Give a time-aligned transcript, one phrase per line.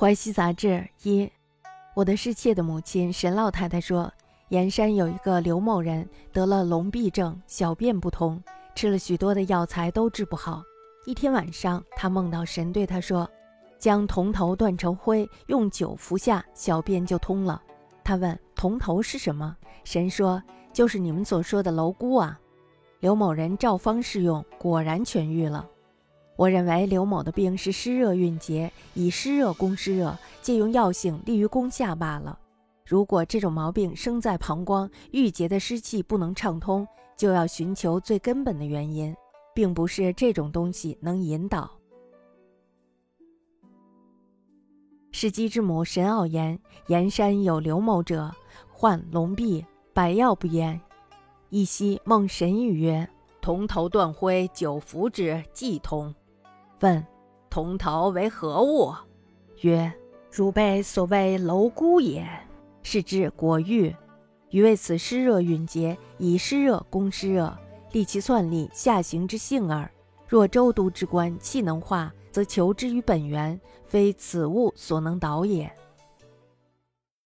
[0.00, 1.30] 淮西杂志一，
[1.92, 4.10] 我的侍妾的母亲沈老太太说，
[4.48, 8.42] 盐山有一个刘某人得了龙闭症，小便不通，
[8.74, 10.62] 吃了许多的药材都治不好。
[11.04, 13.30] 一天晚上，他梦到神对他说，
[13.78, 17.60] 将铜头断成灰，用酒服下，小便就通了。
[18.02, 19.54] 他问铜头是什么？
[19.84, 22.40] 神说，就是你们所说的蝼蛄啊。
[23.00, 25.68] 刘某人照方试用，果然痊愈了。
[26.40, 32.38] 我认为刘某的病是湿热蕴结，以湿热攻湿热，借用药性利于攻下罢了。
[32.86, 39.14] 如果这种毛病生在膀胱，郁结的湿气不能畅通，就要寻求最根本的原因，
[39.54, 41.70] 并不是这种东西能引导。
[45.12, 48.34] 是鸡之母神奥言：盐山有刘某者，
[48.72, 49.62] 患龙闭，
[49.92, 50.80] 百药不焉。
[51.50, 53.06] 一夕梦神语曰
[53.42, 56.14] ：“铜头断灰，久服之，即通。”
[56.80, 57.06] 问
[57.48, 58.92] ：“同头为何物？”
[59.62, 59.92] 曰
[60.30, 62.26] ：“汝辈所谓蝼蛄也。”
[62.82, 63.94] 是之果愈。
[64.50, 67.56] 余为此湿热蕴结，以湿热攻湿热，
[67.92, 69.88] 利其算力，下行之性耳。
[70.26, 75.70] 若周都之官气能化，则求之于本源，非此物所能导也。